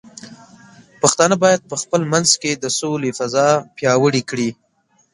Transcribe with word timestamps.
پښتانه 1.01 1.35
بايد 1.43 1.61
په 1.69 1.75
خپل 1.81 2.01
منځ 2.13 2.29
کې 2.41 2.51
د 2.55 2.65
سولې 2.79 3.09
فضاء 3.19 3.53
پیاوړې 3.77 4.21
کړي. 4.29 4.49